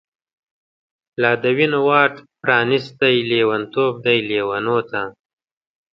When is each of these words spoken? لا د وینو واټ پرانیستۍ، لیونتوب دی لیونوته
لا 1.21 1.31
د 1.43 1.45
وینو 1.57 1.79
واټ 1.87 2.13
پرانیستۍ، 2.41 3.15
لیونتوب 3.29 3.93
دی 4.05 4.17
لیونوته 4.29 5.01